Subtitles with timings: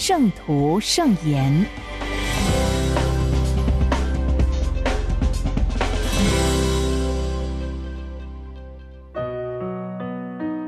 [0.00, 1.66] 圣徒圣言，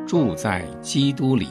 [0.07, 1.49] 住在基督里，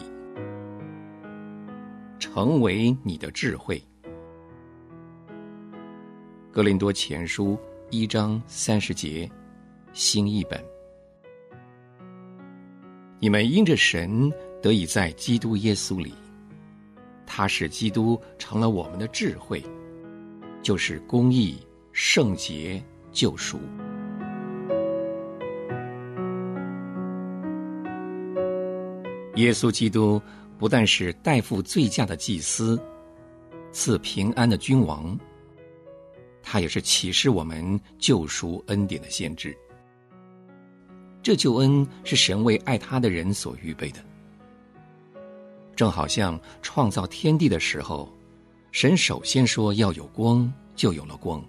[2.19, 3.83] 成为你的智慧。
[6.51, 7.57] 格林多前书
[7.89, 9.27] 一章三十节，
[9.91, 10.63] 新译本。
[13.17, 16.13] 你们因着神得以在基督耶稣里。
[17.33, 19.63] 他使基督成了我们的智慧，
[20.61, 21.57] 就是公义、
[21.93, 23.57] 圣洁、救赎。
[29.35, 30.21] 耶稣基督
[30.59, 32.77] 不但是代父罪驾的祭司，
[33.71, 35.17] 赐平安的君王，
[36.43, 39.57] 他也是启示我们救赎恩典的先知。
[41.23, 44.10] 这救恩是神为爱他的人所预备的。
[45.81, 48.07] 正好像创造天地的时候，
[48.71, 51.43] 神首先说要有光，就有了光。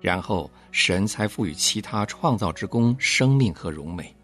[0.00, 4.14] 然后神才赋予其他创造之功生命和荣美。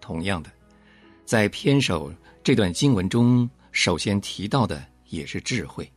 [0.00, 0.48] 同样的，
[1.24, 5.90] 在偏首这段经文中，首先提到的也是智慧，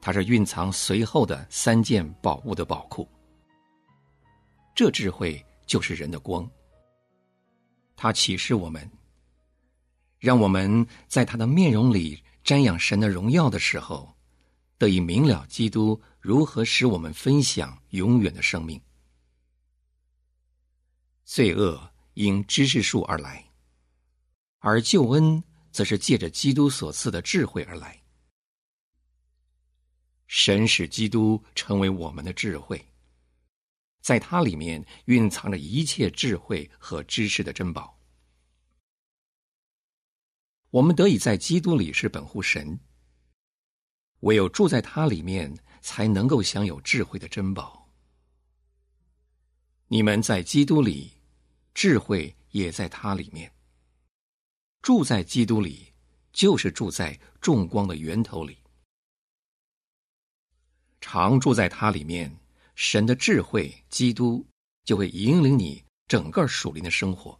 [0.00, 3.06] 它是蕴藏随后的三件宝物的宝库。
[4.74, 6.50] 这智慧就是人的光。
[8.02, 8.90] 他启示我们，
[10.18, 14.16] 让我们在他的面容里瞻仰神的荣耀的时候，
[14.78, 18.80] 得以明了基督如何使我们分享永远的生命。
[21.26, 23.44] 罪恶因知识树而来，
[24.60, 28.00] 而救恩则是借着基督所赐的智慧而来。
[30.26, 32.82] 神使基督成为我们的智慧。
[34.00, 37.98] 在它里面蕴藏着一切智慧和知识的珍宝。
[40.70, 42.78] 我们得以在基督里是本乎神，
[44.20, 47.90] 唯有住在它里面，才能够享有智慧的珍宝。
[49.88, 51.12] 你们在基督里，
[51.74, 53.52] 智慧也在它里面。
[54.80, 55.92] 住在基督里，
[56.32, 58.56] 就是住在众光的源头里，
[61.00, 62.39] 常住在它里面。
[62.82, 64.42] 神的智慧，基督
[64.84, 67.38] 就会引领你整个属灵的生活，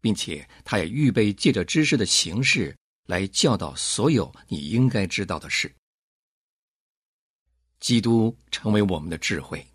[0.00, 5.74] 并且他也预备借着知识的形式来教导所有你应该知道的事。
[7.80, 9.66] 基督成为我们的智慧，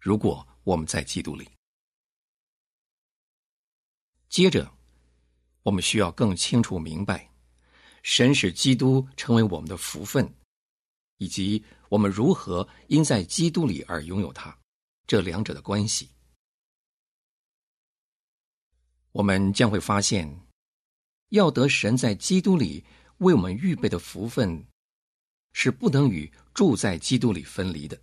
[0.00, 1.46] 如果我们在基督里。
[4.30, 4.72] 接着，
[5.64, 7.30] 我们需要更清楚明白，
[8.02, 10.34] 神使基督成为我们的福分，
[11.18, 11.62] 以及。
[11.90, 14.54] 我们如何因在基督里而拥有它？
[15.06, 16.10] 这两者的关系，
[19.12, 20.38] 我们将会发现，
[21.30, 22.84] 要得神在基督里
[23.20, 24.62] 为我们预备的福分，
[25.54, 27.98] 是不能与住在基督里分离的。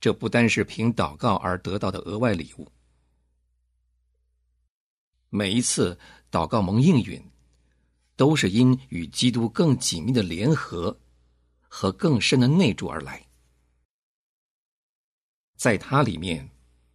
[0.00, 2.68] 这不单是凭祷告而得到的额外礼物，
[5.30, 5.96] 每一次
[6.28, 7.24] 祷告蒙应允，
[8.16, 10.98] 都是因与基督更紧密的联合。
[11.68, 13.26] 和更深的内住而来，
[15.58, 16.48] 在它里面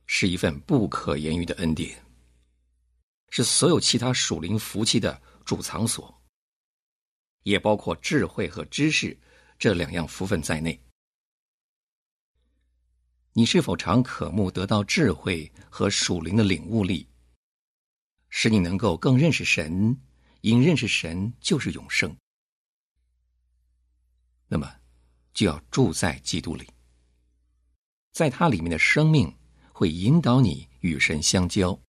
[0.08, 2.04] 是一份不可言喻的恩典，
[3.30, 6.20] 是所有其他属灵福气的主藏所，
[7.44, 9.16] 也包括智慧和知识
[9.59, 10.82] 这两样福分在内。
[13.34, 17.08] 你是否常渴慕得到智慧和属灵的领悟力，
[18.29, 19.96] 使你能够更认识神？
[20.41, 22.16] 因认识神就是永生。
[24.47, 24.79] 那么，
[25.34, 26.67] 就要住在基督里，
[28.11, 29.34] 在它里面的生命
[29.72, 31.79] 会引导你与神相交，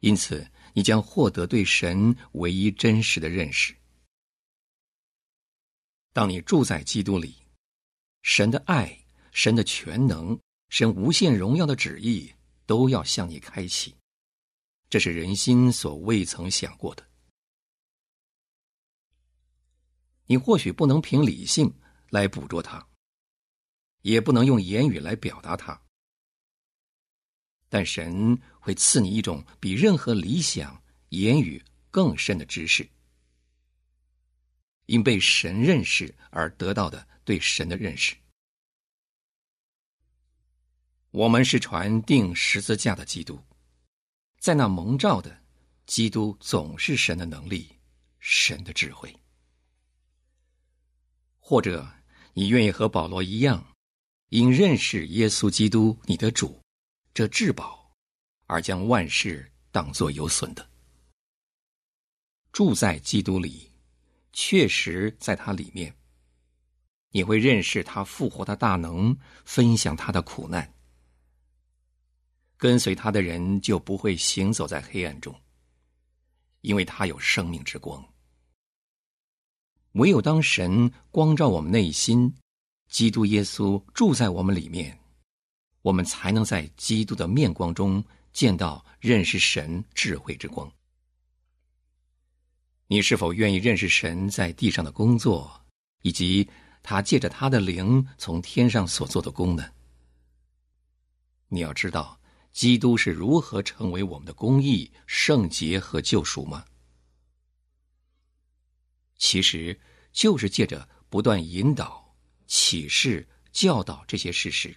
[0.00, 3.76] 因此你将获得对神唯一真实的认识。
[6.12, 7.36] 当你住在基督里，
[8.22, 10.38] 神的爱、神的全能、
[10.68, 12.32] 神无限荣耀的旨意
[12.64, 13.94] 都要向你开启，
[14.88, 17.06] 这是人心所未曾想过的。
[20.26, 21.72] 你或许不能凭理性
[22.10, 22.86] 来捕捉它，
[24.02, 25.80] 也不能用言语来表达它，
[27.68, 32.88] 但神会赐你一种比任何理想言语更深的知识，
[34.86, 38.16] 因被神认识而得到的对神的认识。
[41.10, 43.40] 我们是传定十字架的基督，
[44.38, 45.44] 在那蒙召的
[45.86, 47.68] 基督总是神的能力，
[48.18, 49.14] 神的智慧。
[51.46, 51.86] 或者，
[52.32, 53.62] 你愿意和保罗一样，
[54.30, 56.58] 因认识耶稣基督你的主，
[57.12, 57.92] 这至宝，
[58.46, 60.66] 而将万事当作有损的。
[62.50, 63.70] 住在基督里，
[64.32, 65.94] 确实在他里面，
[67.10, 69.14] 你会认识他复活的大能，
[69.44, 70.72] 分享他的苦难。
[72.56, 75.38] 跟随他的人就不会行走在黑暗中，
[76.62, 78.02] 因为他有生命之光。
[79.94, 82.32] 唯有当神光照我们内心，
[82.88, 84.98] 基督耶稣住在我们里面，
[85.82, 88.02] 我们才能在基督的面光中
[88.32, 90.70] 见到认识神智慧之光。
[92.88, 95.60] 你是否愿意认识神在地上的工作，
[96.02, 96.48] 以及
[96.82, 99.64] 他借着他的灵从天上所做的功呢？
[101.48, 102.18] 你要知道，
[102.50, 106.64] 基督是如何成为我们的公义、圣洁和救赎吗？
[109.16, 109.78] 其实，
[110.12, 112.14] 就是借着不断引导、
[112.46, 114.76] 启示、教导这些事实，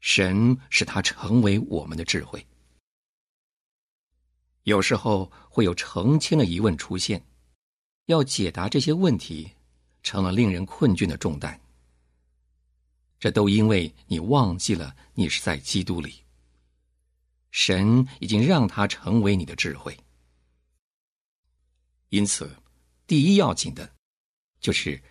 [0.00, 2.44] 神使他成为我们的智慧。
[4.64, 7.24] 有时候会有成千的疑问出现，
[8.06, 9.50] 要解答这些问题，
[10.02, 11.58] 成了令人困倦的重担。
[13.18, 16.24] 这都因为你忘记了你是在基督里，
[17.50, 19.96] 神已经让他成为你的智慧，
[22.08, 22.50] 因此。
[23.10, 23.92] 第一要紧的，
[24.60, 25.02] 就是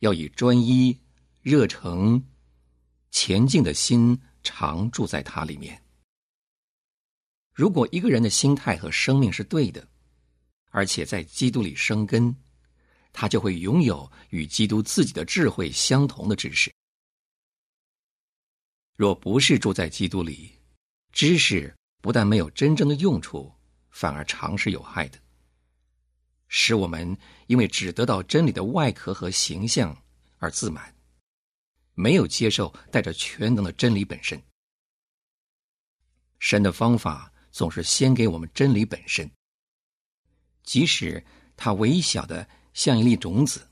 [0.00, 0.94] 要以专一、
[1.40, 2.22] 热诚、
[3.10, 5.82] 前进的心常住在它里面。
[7.54, 9.88] 如果一个人的心态和生命是对的，
[10.72, 12.36] 而且在基督里生根，
[13.14, 16.70] 他就会拥有与基督自己的智慧相同的知识。
[18.94, 20.52] 若不是住在基督里，
[21.12, 23.50] 知识不但没有真正的用处，
[23.88, 25.18] 反而常是有害的。
[26.48, 27.16] 使我们
[27.46, 29.96] 因为只得到真理的外壳和形象
[30.38, 30.94] 而自满，
[31.94, 34.42] 没有接受带着全能的真理本身。
[36.38, 39.30] 神的方法总是先给我们真理本身，
[40.62, 41.24] 即使
[41.56, 43.68] 它微小的像一粒种子。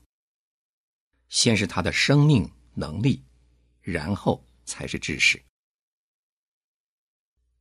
[1.29, 3.21] 先是他的生命能力，
[3.81, 5.43] 然后才是知识。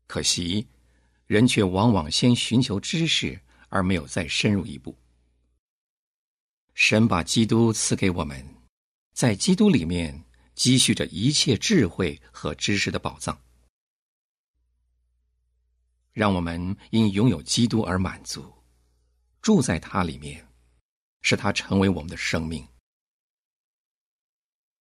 [0.06, 0.69] 可惜，
[1.26, 4.96] 人却往往先寻求知识，而没有再深入一步。
[6.76, 8.46] 神把基督赐给我们，
[9.14, 13.40] 在基督里面积蓄着一切智慧和知识的宝藏，
[16.12, 18.52] 让我们因拥有基督而满足，
[19.40, 20.46] 住在他里面，
[21.23, 22.69] 使他成为我们的生命。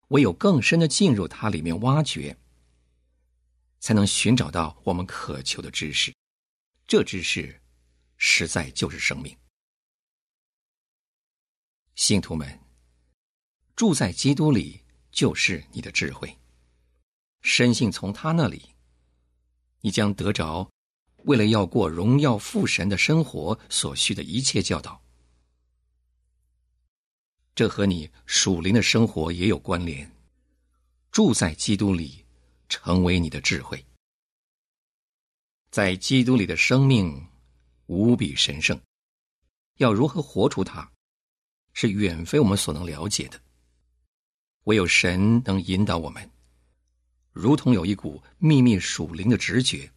[0.09, 2.38] 唯有更深的进入他里面挖掘，
[3.80, 6.13] 才能寻找到我们渴求的知识。
[6.86, 7.62] 这知识，
[8.18, 9.36] 实在就是生命。
[11.95, 12.59] 信徒们，
[13.74, 14.81] 住在基督里
[15.12, 16.38] 就是你的智慧。
[17.41, 18.69] 深信从他那里，
[19.79, 20.69] 你将得着
[21.24, 25.01] 为了要过荣耀父神的生活所需的一切教导。
[27.55, 30.12] 这和你属灵的生活也有关联。
[31.12, 32.25] 住在基督里，
[32.67, 33.86] 成为你的智慧。
[35.72, 37.25] 在基督里的生命
[37.86, 38.77] 无比神圣，
[39.77, 40.91] 要如何活出它？
[41.75, 43.39] 是远非我们所能了解的，
[44.63, 46.32] 唯有神能引导我们，
[47.34, 49.91] 如同有一股秘密属灵的直觉，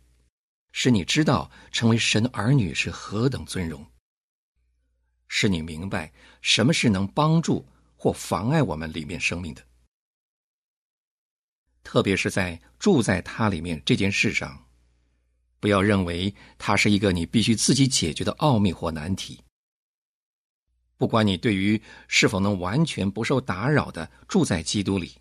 [0.72, 3.86] 使你知道成为神儿女是何等尊荣，
[5.28, 7.64] 使你明白什么是能帮助
[7.96, 9.64] 或妨碍我们里面生命的，
[11.84, 14.66] 特别是在住在他里面这件事上，
[15.60, 19.40] 不要认为它是一个你必须自己解决的奥秘或难题。
[20.98, 25.16] 不管你对于是否能完全不受打扰的住在基督里，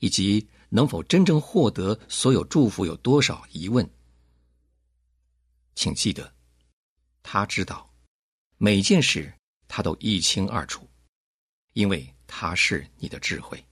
[0.00, 3.88] 以及能否真正获得所有祝福有多少疑问，
[5.76, 6.34] 请记得，
[7.22, 7.88] 他知道
[8.58, 9.32] 每件事
[9.68, 10.86] 他都一清二楚，
[11.74, 13.64] 因为他是你的智慧。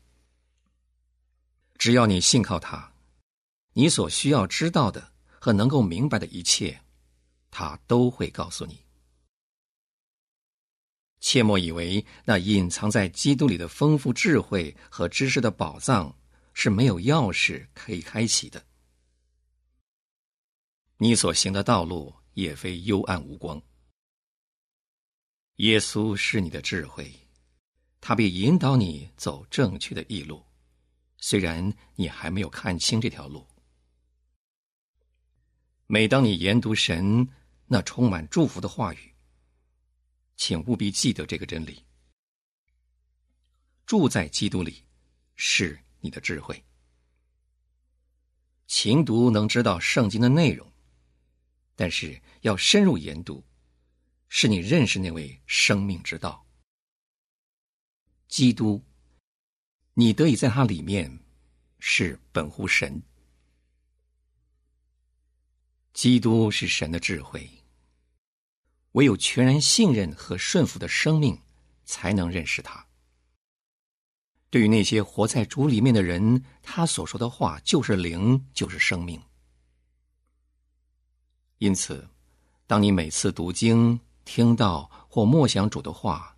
[1.76, 2.92] 只要你信靠他，
[3.72, 6.80] 你所需要知道的和能够明白的一切，
[7.50, 8.87] 他都会告诉你。
[11.20, 16.16] 切莫以为那隐藏在基督里的丰富智慧和知识的宝藏
[16.54, 18.64] 是没有钥匙可以开启的。
[20.98, 23.60] 你所行的道路也非幽暗无光。
[25.56, 27.12] 耶稣是你的智慧，
[28.00, 30.44] 他必引导你走正确的义路，
[31.16, 33.44] 虽然你还没有看清这条路。
[35.88, 37.28] 每当你研读神
[37.66, 39.14] 那充满祝福的话语，
[40.38, 41.84] 请务必记得这个真理：
[43.84, 44.84] 住在基督里，
[45.34, 46.64] 是你的智慧。
[48.68, 50.72] 勤读能知道圣经的内容，
[51.74, 53.44] 但是要深入研读，
[54.28, 56.46] 是你认识那位生命之道——
[58.28, 58.80] 基督。
[59.94, 61.18] 你得以在他里面，
[61.80, 63.02] 是本乎神。
[65.92, 67.50] 基督是神的智慧，
[68.98, 71.40] 唯有全然信任和顺服的生命，
[71.84, 72.84] 才能认识他。
[74.50, 79.22] 对于那些活在主里面的人，他所说的话就是灵，就是生命。
[81.58, 82.08] 因此，
[82.66, 86.36] 当你每次读经、听到或默想主的话，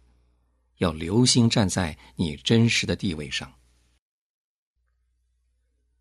[0.76, 3.50] 要留心站在你真实的地位上。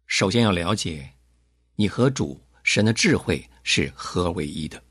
[0.07, 1.13] 首先要了解，
[1.77, 2.37] 你和主。
[2.61, 4.83] 神的智慧是合为一的，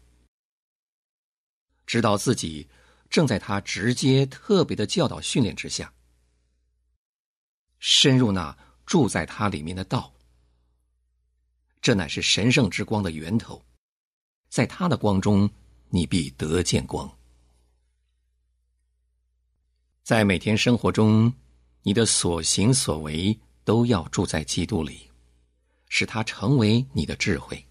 [1.88, 2.68] 知道自己
[3.09, 5.90] 正在他直接特别的教导训练之下，
[7.78, 8.54] 深入那
[8.85, 10.12] 住在他里面的道，
[11.80, 13.64] 这乃是神圣之光的源头，
[14.50, 15.49] 在他的光中，
[15.88, 17.11] 你必得见光。
[20.02, 21.33] 在每天生活中，
[21.83, 25.11] 你的所行所为都要住在基督里，
[25.88, 27.64] 使他成为你的智慧。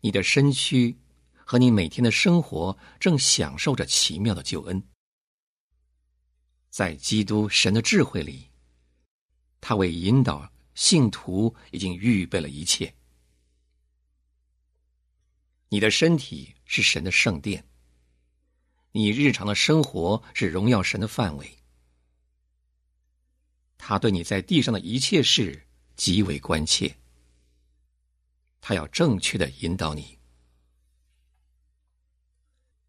[0.00, 0.96] 你的身躯
[1.44, 4.82] 和你每天的生活正享受着奇妙的救恩，
[6.70, 8.48] 在基督神的智慧里，
[9.60, 12.94] 他为引导信徒已经预备了一切。
[15.68, 17.64] 你的身体是神的圣殿，
[18.92, 21.58] 你日常的生活是荣耀神的范围，
[23.76, 26.96] 他对你在地上的一切事极为关切。
[28.60, 30.18] 他要正确的引导你，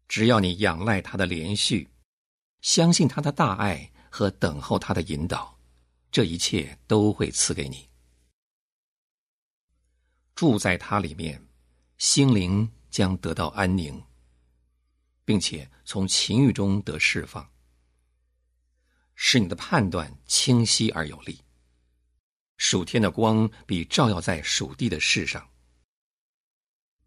[0.08, 1.90] 只要你仰赖他的连续，
[2.60, 5.58] 相信他的大爱和等候他的引导，
[6.10, 7.88] 这一切都会赐给你。
[10.34, 11.46] 住在他里面，
[11.98, 14.02] 心灵将得到安宁，
[15.24, 17.50] 并且从情欲中得释放，
[19.14, 21.40] 使你的判断清晰而有力。
[22.58, 25.46] 属天的光比照耀在属地的事上。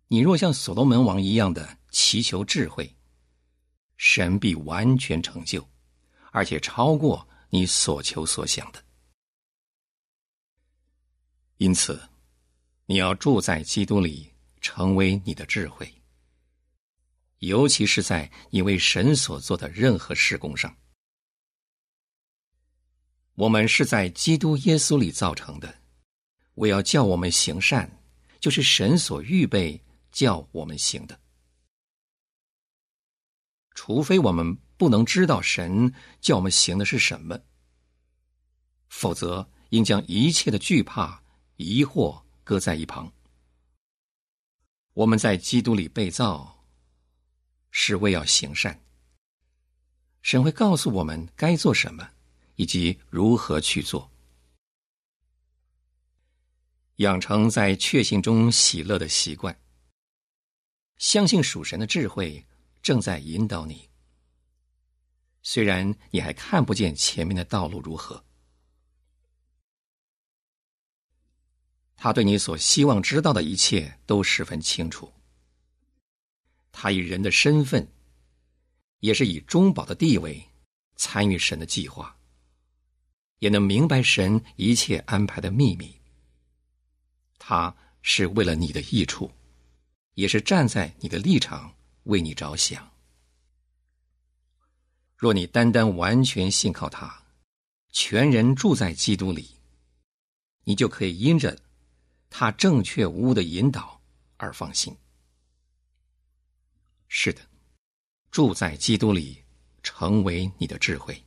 [0.08, 2.96] 你若像所罗门王一样的祈求智慧，
[3.98, 5.68] 神必完全成就，
[6.32, 8.84] 而且超过你所求所想的。
[11.58, 12.02] 因此，
[12.86, 14.32] 你要住在基督里，
[14.62, 15.94] 成为你的智慧，
[17.40, 20.76] 尤其是在你为神所做的任何事工上。
[23.36, 25.82] 我们是在基督耶稣里造成的，
[26.54, 28.02] 我要叫我们行善，
[28.40, 29.84] 就是神所预备。
[30.12, 31.19] 叫我们行的，
[33.74, 37.40] 除非我们不能知道神叫我们行的是什么，
[38.90, 41.24] 否则应将一切的惧怕、
[41.58, 43.12] 疑惑搁在一旁。
[44.94, 46.66] 我们在基督里被造，
[47.72, 48.82] 是为要行善。
[50.22, 52.10] 神会告诉我们该做什么，
[52.56, 54.12] 以及如何去做，
[56.98, 59.58] 养成在确信中喜乐的习惯。
[60.98, 62.46] 相信属神的智慧
[62.82, 63.90] 正在引导你，
[65.42, 68.24] 虽然你还看不见前面的道路如何，
[71.96, 75.12] 他对你所希望知道的一切都十分清楚。
[76.72, 77.92] 他以人的身份，
[79.00, 80.44] 也是以中保的地位
[80.96, 82.18] 参与神的计划，
[83.40, 85.94] 也能明白神一切安排的秘密。
[87.38, 89.32] 他是为了你的益处。
[90.16, 92.92] 也是站在你的立场为你着想。
[95.16, 97.24] 若你单单完全信靠他，
[97.92, 99.50] 全人住在基督里，
[100.64, 101.60] 你就可以因着
[102.30, 104.02] 他正确无误的引导
[104.38, 104.96] 而放心。
[107.08, 107.42] 是的，
[108.32, 109.44] 住在基督里，
[109.84, 111.22] 成为你的智慧，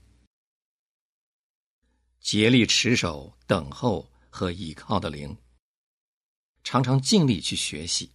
[2.20, 5.36] 竭力持守等候和倚靠的灵，
[6.64, 8.10] 常常尽力去学习。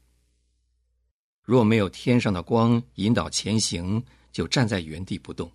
[1.47, 5.49] 若没有天上的光引导前行，就站在原地不动，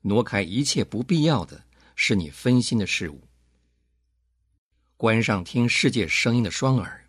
[0.00, 3.28] 挪开一切不必要的、使你分心的事物，
[4.96, 7.08] 关上听世界声音的双耳，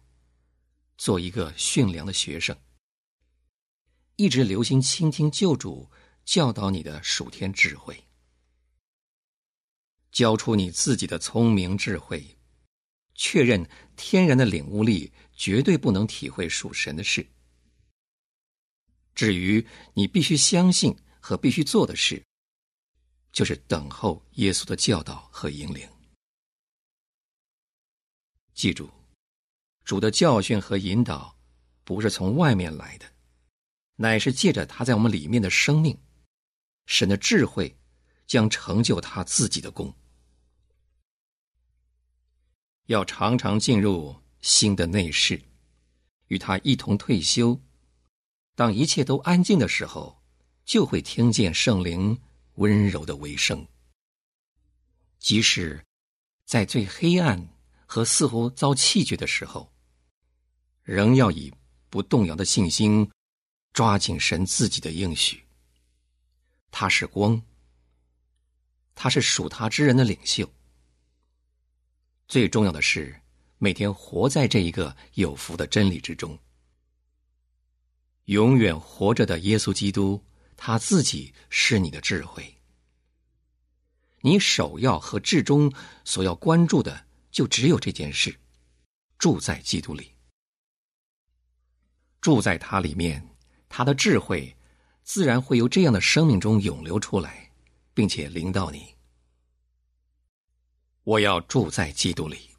[1.00, 2.56] 做一个驯良的学生，
[4.16, 5.90] 一直留心倾听救主
[6.26, 8.06] 教导你的属天智慧，
[10.12, 12.38] 交出你自己的聪明智慧，
[13.16, 17.28] 确认天然的领悟力绝对不能体会属神的事。
[19.16, 22.24] 至于你必须相信和必须做的事，
[23.32, 25.90] 就是等候耶稣的教导和引领。
[28.54, 28.88] 记住。
[29.84, 31.36] 主的教训和引导，
[31.84, 33.12] 不是从外面来的，
[33.96, 36.00] 乃是借着他在我们里面的生命。
[36.86, 37.76] 神的智慧
[38.28, 39.92] 将成就他自己的功。
[42.86, 45.42] 要常常进入新的内室，
[46.28, 47.60] 与他一同退休。
[48.56, 50.22] 当一切都安静的时候，
[50.66, 52.20] 就会听见圣灵
[52.56, 53.66] 温柔的微声。
[55.20, 55.84] 即使
[56.46, 57.48] 在最黑暗
[57.86, 59.72] 和似乎遭弃绝的时候。
[60.84, 61.54] 仍要以
[61.92, 63.08] 不动摇的信心
[63.72, 65.42] 抓紧神自己的应许。
[66.72, 67.40] 他是光，
[68.96, 70.52] 他是属他之人的领袖。
[72.28, 73.21] 最重要的是，
[73.64, 76.36] 每天活在这一个有福的真理之中。
[78.26, 80.20] 永远活着的耶稣基督，
[80.58, 82.58] 他自己是你的智慧。
[84.22, 85.72] 你首要和至终
[86.04, 88.36] 所要关注的，就只有这件事：
[89.20, 90.12] 住在基督里。
[92.20, 93.24] 住在他里面，
[93.70, 94.58] 他的智慧
[95.04, 97.52] 自然会由这样的生命中涌流出来，
[97.94, 98.96] 并且领导你。
[101.04, 102.51] 我要住在基督里，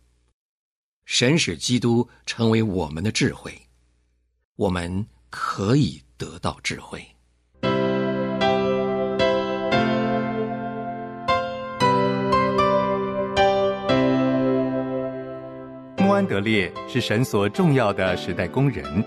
[1.05, 3.53] 神使基督成为我们的智慧，
[4.57, 7.05] 我们可以得到智慧。
[15.99, 19.05] 穆安德烈是神所重要的时代工人。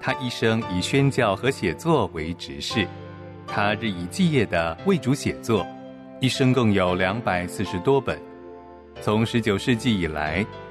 [0.00, 2.86] 他一生以宣教和写作为职事，
[3.46, 5.66] 他日以继夜的为主写作，
[6.20, 8.20] 一生共有两百四十多本。
[9.00, 10.46] 从十九世纪以来，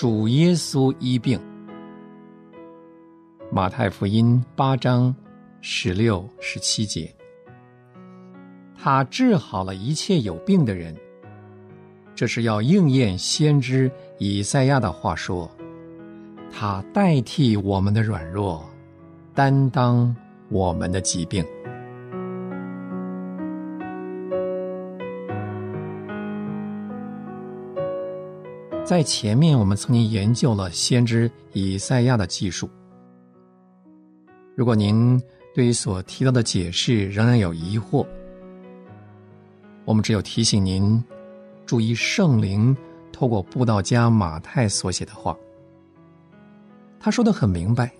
[0.00, 1.38] 主耶稣医病。
[3.52, 5.14] 马太福音八章
[5.60, 7.14] 十六、十七节，
[8.74, 10.96] 他治好了一切有病的人。
[12.14, 15.50] 这是要应验先知以赛亚的话说
[16.50, 18.64] ：“他代替我们的软弱，
[19.34, 20.16] 担当
[20.48, 21.44] 我们的疾病。”
[28.90, 32.68] 在前面，我们曾经研究了先知以赛亚的技术。
[34.56, 35.16] 如果您
[35.54, 38.04] 对于所提到的解释仍然有疑惑，
[39.84, 41.00] 我们只有提醒您
[41.64, 42.76] 注意圣灵
[43.12, 45.38] 透过布道家马太所写的话。
[46.98, 47.92] 他说的很明白，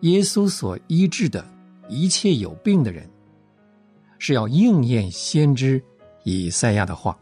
[0.00, 1.42] 耶稣所医治的
[1.88, 3.08] 一切有病的人，
[4.18, 5.82] 是要应验先知
[6.24, 7.18] 以赛亚的话。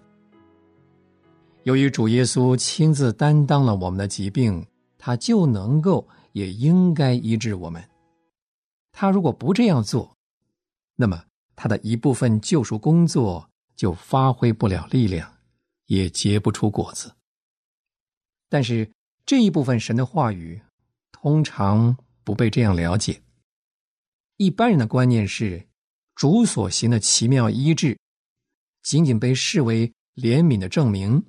[1.65, 4.67] 由于主耶稣亲自担当了我们的疾病，
[4.99, 7.83] 他就能够也应该医治我们。
[8.91, 10.17] 他如果不这样做，
[10.97, 15.33] 那么他的一部分救赎工作就发挥不了力量，
[15.87, 17.13] 也结不出果子。
[18.49, 18.91] 但是
[19.25, 20.61] 这一部分神的话语，
[21.13, 23.23] 通常不被这样了解。
[24.37, 25.69] 一般人的观念是，
[26.17, 27.97] 主所行的奇妙医治，
[28.83, 31.25] 仅仅被视为怜悯的证明。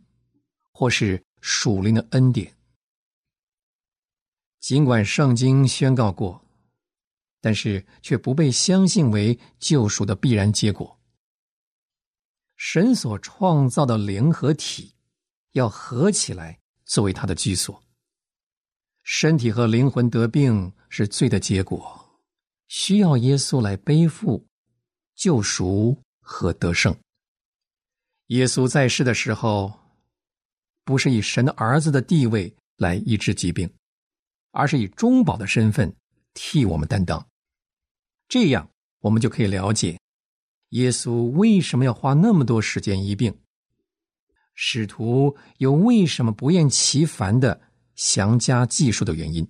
[0.74, 2.56] 或是属灵的恩典，
[4.60, 6.44] 尽管圣经宣告过，
[7.40, 11.00] 但是却不被相信为救赎的必然结果。
[12.56, 14.96] 神所创造的灵和体
[15.52, 17.84] 要合起来作为他的居所。
[19.04, 22.20] 身体和灵魂得病是罪的结果，
[22.68, 24.48] 需要耶稣来背负
[25.14, 26.98] 救赎和得胜。
[28.28, 29.83] 耶稣在世的时候。
[30.84, 33.74] 不是以神的儿子的地位来医治疾病，
[34.52, 35.96] 而是以中保的身份
[36.34, 37.28] 替我们担当。
[38.28, 38.70] 这样，
[39.00, 40.00] 我们就可以了解
[40.70, 43.40] 耶稣为什么要花那么多时间医病，
[44.56, 47.62] 使徒又为什么不厌其烦的
[47.96, 49.48] 详加技术的原因。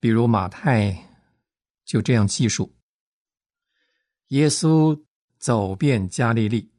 [0.00, 1.10] 比如马太
[1.84, 2.74] 就这样记述：
[4.28, 5.04] 耶稣
[5.38, 6.71] 走遍加利利，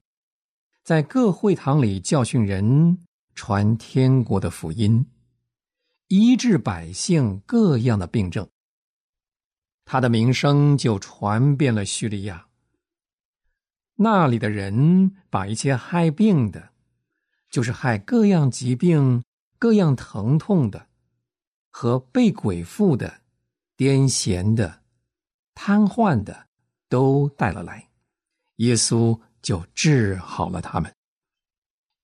[0.84, 2.98] 在各会堂里教训人，
[3.36, 5.06] 传天国的福音，
[6.10, 8.46] 医治百姓各样的病症。
[9.86, 12.48] 他的名声就传遍了叙利亚。
[13.96, 16.72] 那里的人把一切害病的，
[17.50, 19.24] 就是害各样疾病、
[19.58, 20.88] 各样疼痛的，
[21.70, 23.22] 和被鬼附的、
[23.78, 24.82] 癫痫的、
[25.54, 26.48] 瘫痪的，
[26.90, 27.90] 都带了来，
[28.58, 30.92] 耶稣就治好了他们。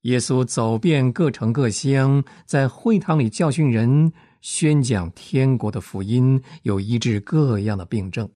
[0.01, 4.13] 耶稣走遍各城各乡，在会堂里教训人。
[4.41, 8.31] 宣讲天国的福音，有医治各样的病症。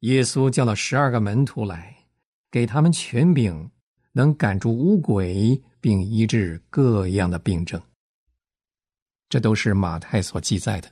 [0.00, 2.06] 耶稣叫了十二个门徒来，
[2.50, 3.70] 给他们权柄，
[4.12, 7.78] 能赶出污鬼，并医治各样的病症。
[9.28, 10.90] 这都是马太所记载的。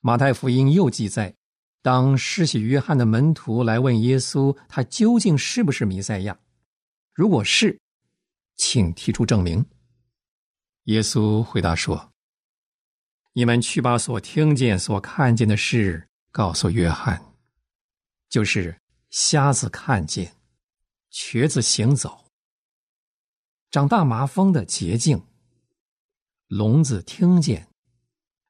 [0.00, 1.34] 马太福音又记载，
[1.80, 6.38] 当施洗约翰的门徒来问耶稣，他究竟是不是弥赛亚？
[7.14, 7.80] 如果是，
[8.56, 9.64] 请提出证明。
[10.84, 12.12] 耶稣回答说
[13.34, 17.22] ：“你们去把所听见、所看见的事告诉约翰，
[18.28, 20.34] 就是瞎子看见，
[21.10, 22.24] 瘸子行走，
[23.70, 25.22] 长大麻风的捷径，
[26.48, 27.68] 聋子听见，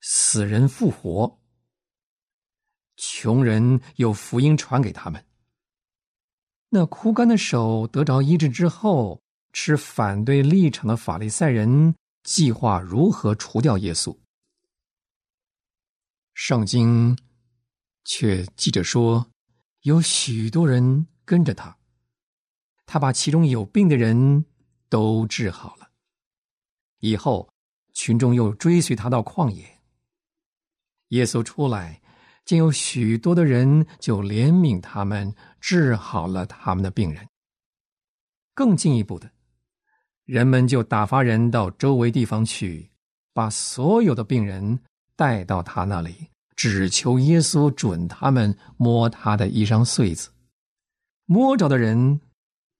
[0.00, 1.38] 死人复活，
[2.98, 5.24] 穷人有福音传给他们。
[6.68, 9.22] 那枯干的手得着医治之后，
[9.54, 14.14] 持反对立场的法利赛人。”计划如何除掉耶稣？
[16.34, 17.16] 圣经
[18.04, 19.30] 却记着说，
[19.82, 21.78] 有许多人跟着他，
[22.84, 24.44] 他把其中有病的人
[24.90, 25.88] 都治好了。
[26.98, 27.50] 以后
[27.94, 29.80] 群众又追随他到旷野。
[31.10, 32.02] 耶稣出来，
[32.48, 37.28] 竟有许多的人，就怜悯他们，治好了他们的病人。
[38.54, 39.30] 更进一步的。
[40.24, 42.90] 人们就打发人到周围地方去，
[43.34, 44.80] 把所有的病人
[45.14, 50.30] 带到他那里，只求耶稣准他们摸他的衣裳穗子，
[51.26, 52.18] 摸着的人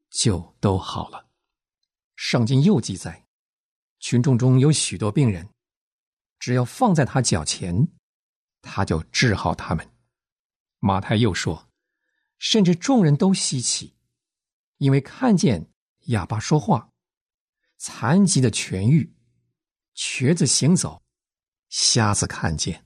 [0.09, 1.27] 就都好了。
[2.17, 3.27] 圣经又记载，
[3.99, 5.47] 群众中有许多病人，
[6.39, 7.87] 只要放在他脚前，
[8.63, 9.89] 他就治好他们。
[10.79, 11.69] 马太又说，
[12.39, 13.95] 甚至众人都稀奇，
[14.77, 15.71] 因为看见
[16.07, 16.91] 哑巴说话。
[17.79, 19.15] 残疾的痊愈，
[19.95, 21.01] 瘸子行走，
[21.69, 22.85] 瞎子看见，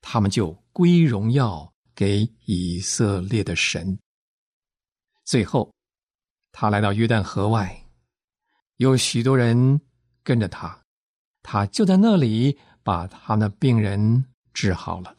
[0.00, 3.98] 他们就归荣耀给以色列的神。
[5.24, 5.70] 最后，
[6.52, 7.84] 他来到约旦河外，
[8.76, 9.80] 有许多人
[10.22, 10.82] 跟着他，
[11.42, 15.16] 他就在那里把他的病人治好了。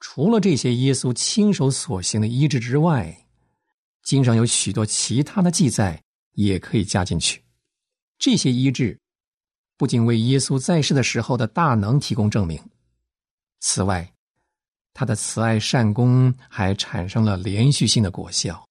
[0.00, 3.26] 除了这些耶稣亲手所行的医治之外，
[4.02, 7.42] 经上有许多其他的记载，也可以加进去。
[8.18, 8.98] 这些医治
[9.76, 12.62] 不仅为耶稣在世的时候的大能提供证明，
[13.60, 14.12] 此外，
[14.94, 18.64] 他的慈爱善功还产生了连续性的果效。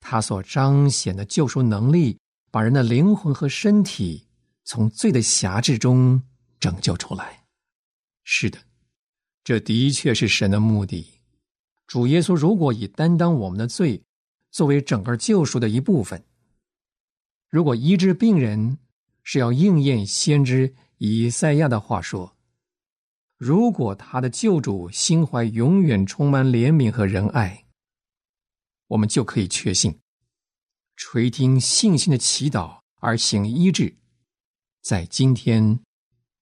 [0.00, 2.18] 他所彰显的救赎能力，
[2.50, 4.26] 把人的灵魂和身体
[4.64, 6.22] 从罪的辖制中
[6.58, 7.41] 拯救出来。
[8.24, 8.58] 是的，
[9.44, 11.06] 这的确是神的目的。
[11.86, 14.02] 主耶稣如果以担当我们的罪
[14.50, 16.24] 作为整个救赎的一部分。
[17.50, 18.78] 如果医治病人
[19.22, 22.34] 是要应验先知以赛亚的话说，
[23.36, 27.66] 如果他的救主心怀永远充满怜悯和仁爱，
[28.86, 29.98] 我们就可以确信，
[30.96, 33.94] 垂听信心的祈祷而行医治，
[34.80, 35.80] 在今天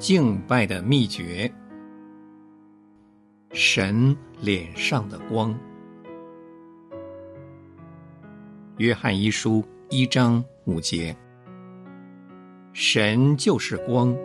[0.00, 1.52] 敬拜的秘诀。
[3.52, 5.52] 神脸上的光，
[8.78, 11.14] 《约翰一书》一章五节，
[12.72, 14.14] 神就是光，《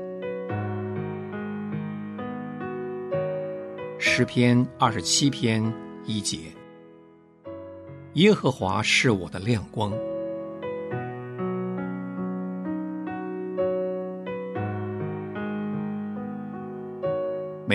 [4.00, 5.62] 诗篇》二十七篇
[6.06, 6.38] 一节，
[8.14, 9.92] 耶和华是我的亮光。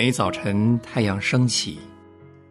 [0.03, 1.77] 每早晨太阳升起，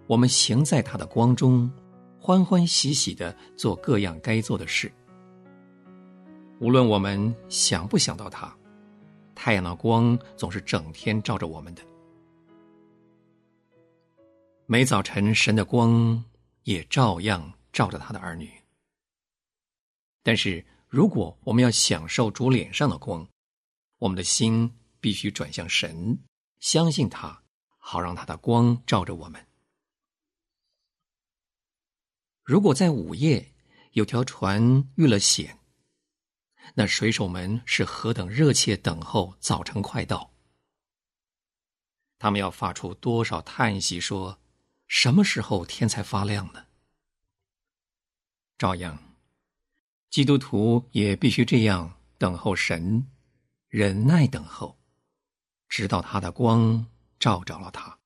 [0.06, 1.68] 我们行在它的光中，
[2.16, 4.88] 欢欢喜喜的做各样该做的事。
[6.60, 8.56] 无论我们想不想到它，
[9.34, 11.82] 太阳的光总是整天照着我们的。
[14.66, 16.24] 每早晨，神的光
[16.62, 18.48] 也照样照着他的儿女。
[20.22, 23.26] 但是，如果我们要享受主脸上的光，
[23.98, 26.16] 我们的心必须转向神，
[26.60, 27.42] 相信他，
[27.78, 29.46] 好让他的光照着我们。
[32.42, 33.54] 如果在午夜
[33.92, 35.58] 有条船遇了险，
[36.74, 40.32] 那水手们是何等热切等候早晨快到！
[42.18, 44.40] 他们要发出多少叹息，说
[44.86, 46.66] ：“什么时候天才发亮呢？”
[48.58, 49.16] 照样。
[50.10, 53.08] 基督徒也必须这样等候神，
[53.68, 54.79] 忍耐等候，
[55.70, 56.84] 直到他的光
[57.18, 57.98] 照着了他。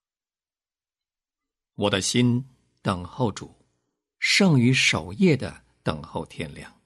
[1.74, 2.48] 我的心
[2.82, 3.52] 等候主，
[4.20, 6.80] 胜于守夜的等候天亮。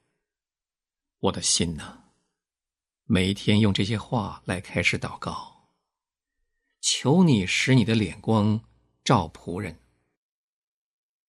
[1.18, 2.04] 我的心呢，
[3.04, 5.68] 每天用这些话来开始祷告，
[6.80, 8.60] 求你使你的脸光
[9.04, 9.80] 照仆人。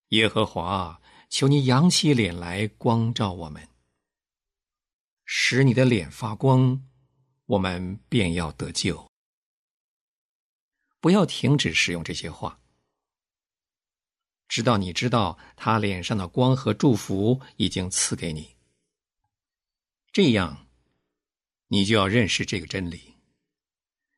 [0.09, 3.67] 耶和华，求你扬起脸来光照我们。
[5.25, 6.87] 使你的脸发光，
[7.45, 9.08] 我们便要得救。
[10.99, 12.59] 不要停止使用这些话，
[14.47, 18.55] 直到你知道他脸上的光和祝福已经赐给你。
[20.11, 20.67] 这样，
[21.67, 23.15] 你就要认识这个真理：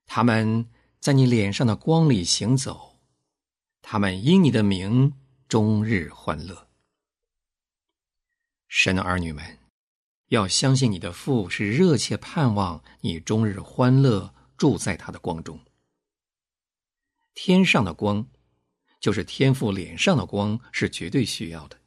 [0.06, 3.00] 他们在你脸上的光里行走，
[3.82, 5.14] 他们因你的名
[5.48, 6.68] 终日欢乐。
[8.68, 9.58] 神的儿女们。
[10.32, 15.60] 要相信你的父是热切盼望你终日欢乐住在他的光中。
[17.34, 18.28] 天上的光，
[19.00, 21.80] 就是天父脸上的光，是绝对需要的，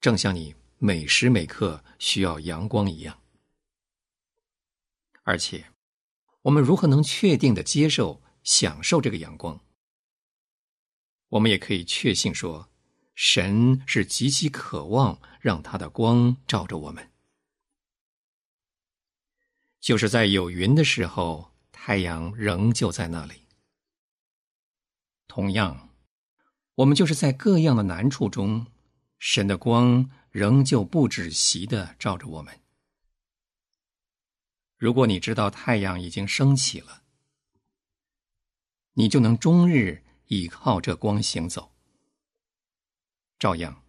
[0.00, 3.20] 正像你每时每刻需要阳光一样。
[5.22, 5.66] 而且，
[6.42, 9.60] 我们如何能确定的接受、享受这个阳光？
[11.28, 12.68] 我们也可以确信说。
[13.22, 17.10] 神是极其渴望让他的光照着我们，
[19.78, 23.42] 就是在有云的时候，太阳仍旧在那里。
[25.30, 25.90] 同样，
[26.74, 28.66] 我们就是在各样的难处中，
[29.20, 32.58] 神的光仍旧不止息的照着我们。
[34.76, 37.04] 如果你知道太阳已经升起了，
[38.94, 41.70] 你就能终日倚靠这光行走。
[43.38, 43.84] 照样，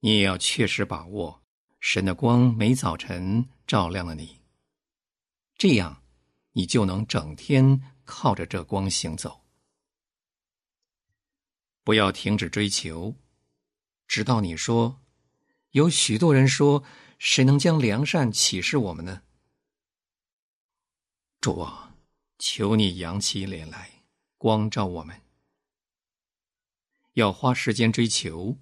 [0.00, 1.42] 你也要确实把握
[1.80, 4.42] 神的光每早晨照亮了你。
[5.56, 6.02] 这样，
[6.52, 9.47] 你就能整天靠着这光行走。
[11.88, 13.14] 不要停止追求，
[14.06, 15.00] 直到你说
[15.72, 16.84] ：“有许多人说，
[17.18, 19.22] 谁能将良善启示我们呢？”
[21.40, 21.96] 主啊，
[22.38, 24.02] 求你扬起脸来，
[24.36, 25.18] 光照我们。
[27.14, 28.58] 要花时间追求。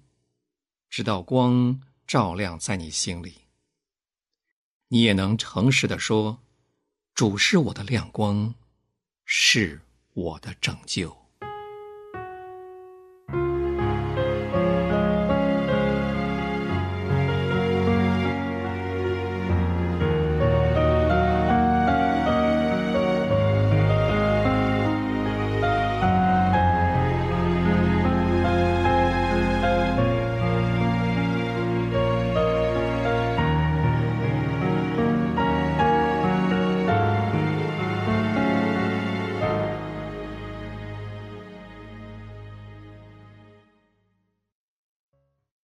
[0.89, 3.41] 直到光照亮在你心里，
[4.87, 6.41] 你也能诚实的说
[7.13, 8.55] ：“主是我的亮光，
[9.25, 9.81] 是
[10.13, 11.13] 我的拯救。”